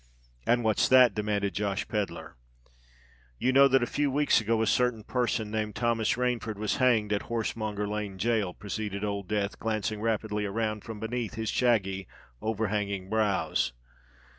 "And 0.47 0.63
what's 0.63 0.89
that?" 0.89 1.13
demanded 1.13 1.53
Josh 1.53 1.87
Pedler. 1.87 2.33
"You 3.37 3.53
know 3.53 3.67
that 3.67 3.83
a 3.83 3.85
few 3.85 4.09
weeks 4.09 4.41
ago 4.41 4.63
a 4.63 4.65
certain 4.65 5.03
person, 5.03 5.51
named 5.51 5.75
Thomas 5.75 6.13
Rainford, 6.13 6.55
was 6.55 6.77
hanged 6.77 7.13
at 7.13 7.29
Horsemonger 7.29 7.87
Lane 7.87 8.17
Gaol," 8.17 8.55
proceeded 8.55 9.03
Old 9.03 9.27
Death, 9.27 9.59
glancing 9.59 10.01
rapidly 10.01 10.43
around 10.47 10.83
from 10.83 10.99
beneath 10.99 11.35
his 11.35 11.49
shaggy, 11.51 12.07
overhanging 12.41 13.11
brows. 13.11 13.73